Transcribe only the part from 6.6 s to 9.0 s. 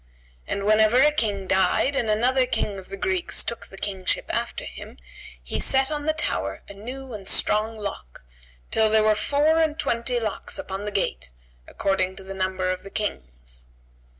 a new and strong lock, till